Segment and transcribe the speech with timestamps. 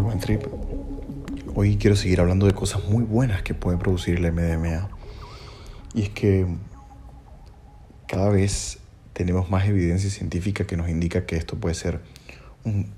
[0.00, 0.44] Buen Trip.
[1.54, 4.88] Hoy quiero seguir hablando de cosas muy buenas que puede producir la MDMA.
[5.94, 6.46] Y es que
[8.06, 8.78] cada vez
[9.12, 12.00] tenemos más evidencia científica que nos indica que esto puede ser
[12.64, 12.90] un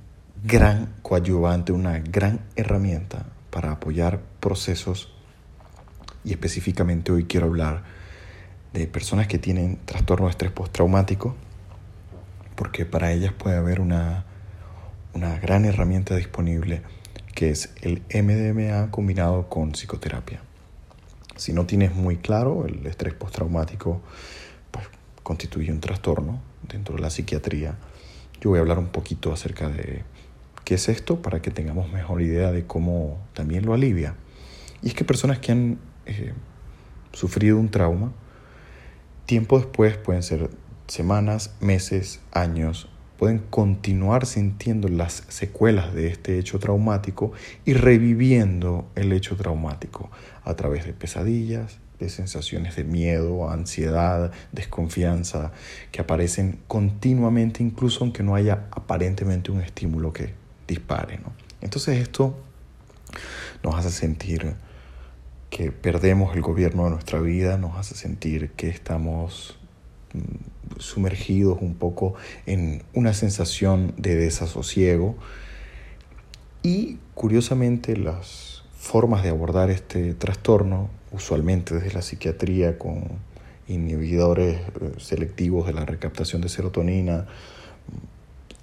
[0.45, 5.12] gran coadyuvante, una gran herramienta para apoyar procesos.
[6.25, 7.82] Y específicamente hoy quiero hablar
[8.73, 11.35] de personas que tienen trastorno de estrés postraumático,
[12.57, 14.25] porque para ellas puede haber una
[15.14, 16.82] una gran herramienta disponible
[17.34, 20.42] que es el MDMA combinado con psicoterapia.
[21.36, 24.02] Si no tienes muy claro, el estrés postraumático
[24.70, 24.86] pues,
[25.23, 27.77] constituye un trastorno dentro de la psiquiatría.
[28.41, 30.05] Yo voy a hablar un poquito acerca de
[30.64, 34.14] qué es esto para que tengamos mejor idea de cómo también lo alivia.
[34.83, 36.33] Y es que personas que han eh,
[37.12, 38.12] sufrido un trauma,
[39.27, 40.50] tiempo después pueden ser
[40.88, 42.88] semanas, meses, años,
[43.20, 47.33] pueden continuar sintiendo las secuelas de este hecho traumático
[47.67, 50.11] y reviviendo el hecho traumático
[50.42, 55.53] a través de pesadillas, de sensaciones de miedo, ansiedad, desconfianza,
[55.92, 60.33] que aparecen continuamente incluso aunque no haya aparentemente un estímulo que
[60.67, 61.20] dispare.
[61.61, 62.42] Entonces esto
[63.62, 64.55] nos hace sentir
[65.50, 69.58] que perdemos el gobierno de nuestra vida, nos hace sentir que estamos
[70.14, 72.15] mm, sumergidos un poco
[72.47, 75.17] en una sensación de desasosiego.
[76.63, 83.05] Y curiosamente las formas de abordar este trastorno, usualmente desde la psiquiatría con
[83.69, 87.27] inhibidores eh, selectivos de la recaptación de serotonina,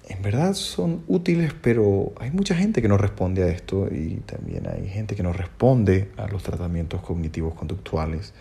[0.08, 4.66] en verdad son útiles, pero hay mucha gente que no responde a esto y también
[4.66, 8.32] hay gente que no responde a los tratamientos cognitivos conductuales,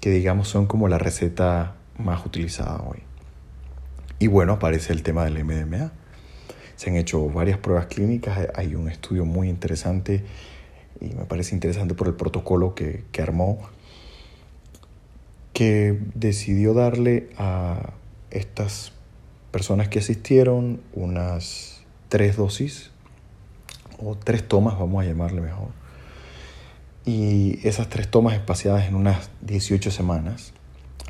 [0.00, 2.98] que digamos son como la receta más utilizada hoy.
[4.18, 5.92] Y bueno, aparece el tema del MDMA.
[6.76, 10.24] Se han hecho varias pruebas clínicas, hay un estudio muy interesante
[11.00, 13.58] y me parece interesante por el protocolo que, que armó,
[15.52, 17.94] que decidió darle a
[18.30, 18.92] estas
[19.50, 22.90] personas que asistieron unas tres dosis
[23.98, 25.68] o tres tomas, vamos a llamarle mejor.
[27.04, 30.52] Y esas tres tomas espaciadas en unas 18 semanas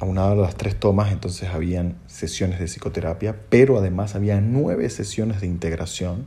[0.03, 5.41] aunado a las tres tomas, entonces habían sesiones de psicoterapia, pero además había nueve sesiones
[5.41, 6.27] de integración.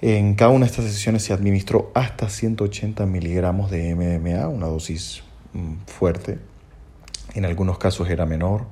[0.00, 5.22] En cada una de estas sesiones se administró hasta 180 miligramos de MDMA, una dosis
[5.52, 6.38] mm, fuerte.
[7.34, 8.62] En algunos casos era menor.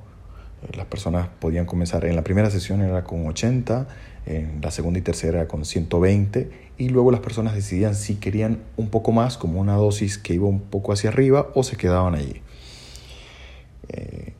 [0.63, 3.87] Eh, las personas podían comenzar, en la primera sesión era con 80,
[4.25, 8.63] en la segunda y tercera era con 120, y luego las personas decidían si querían
[8.75, 12.15] un poco más, como una dosis que iba un poco hacia arriba, o se quedaban
[12.15, 12.41] allí.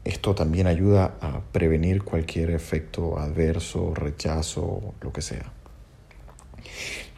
[0.10, 5.54] Esto también ayuda a prevenir cualquier efecto adverso, rechazo, lo que sea.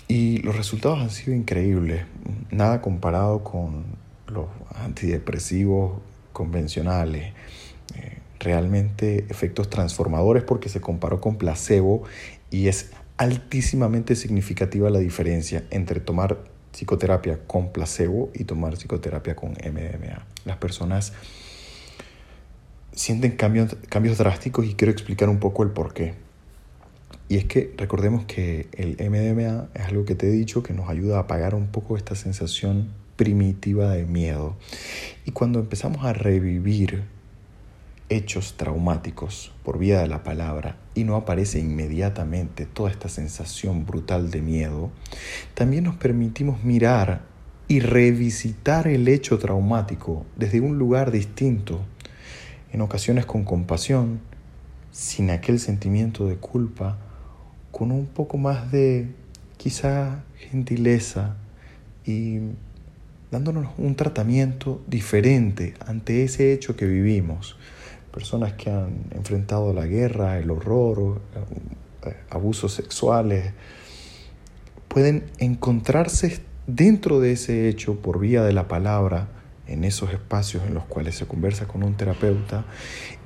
[0.09, 2.03] Y los resultados han sido increíbles,
[2.49, 3.85] nada comparado con
[4.27, 6.01] los antidepresivos
[6.33, 7.31] convencionales.
[7.95, 12.03] Eh, realmente efectos transformadores porque se comparó con placebo
[12.49, 19.51] y es altísimamente significativa la diferencia entre tomar psicoterapia con placebo y tomar psicoterapia con
[19.51, 20.25] MDMA.
[20.43, 21.13] Las personas
[22.93, 26.13] sienten cambios, cambios drásticos y quiero explicar un poco el por qué.
[27.29, 30.89] Y es que recordemos que el MDMA es algo que te he dicho que nos
[30.89, 34.57] ayuda a apagar un poco esta sensación primitiva de miedo.
[35.25, 37.03] Y cuando empezamos a revivir
[38.09, 44.29] hechos traumáticos por vía de la palabra y no aparece inmediatamente toda esta sensación brutal
[44.31, 44.91] de miedo,
[45.53, 47.21] también nos permitimos mirar
[47.69, 51.85] y revisitar el hecho traumático desde un lugar distinto
[52.71, 54.21] en ocasiones con compasión,
[54.91, 56.97] sin aquel sentimiento de culpa,
[57.71, 59.07] con un poco más de
[59.57, 61.35] quizá gentileza
[62.05, 62.39] y
[63.29, 67.57] dándonos un tratamiento diferente ante ese hecho que vivimos.
[68.13, 71.21] Personas que han enfrentado la guerra, el horror,
[72.05, 73.53] eh, abusos sexuales,
[74.89, 79.29] pueden encontrarse dentro de ese hecho por vía de la palabra
[79.71, 82.65] en esos espacios en los cuales se conversa con un terapeuta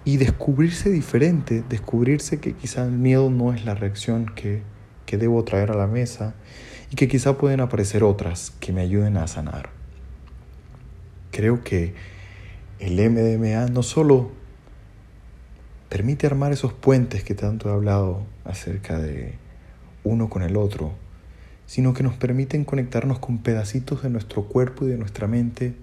[0.04, 4.62] y descubrirse diferente, descubrirse que quizá el miedo no es la reacción que,
[5.06, 6.36] que debo traer a la mesa
[6.92, 9.70] y que quizá pueden aparecer otras que me ayuden a sanar.
[11.32, 11.96] Creo que
[12.80, 14.32] el MDMA no solo
[15.90, 19.34] permite armar esos puentes que tanto he hablado acerca de
[20.04, 20.94] uno con el otro,
[21.66, 25.74] sino que nos permiten conectarnos con pedacitos de nuestro cuerpo y de nuestra mente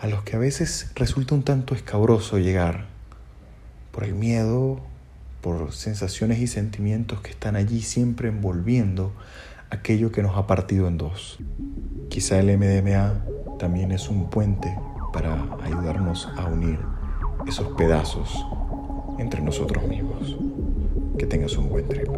[0.00, 2.86] a los que a veces resulta un tanto escabroso llegar
[3.92, 4.80] por el miedo,
[5.42, 9.12] por sensaciones y sentimientos que están allí siempre envolviendo
[9.68, 11.38] aquello que nos ha partido en dos.
[12.08, 13.24] Quizá el MDMA
[13.58, 14.74] también es un puente
[15.12, 16.78] para ayudarnos a unir
[17.46, 18.46] esos pedazos
[19.18, 20.36] entre nosotros mismos.
[21.18, 22.08] Que tengas un buen trip.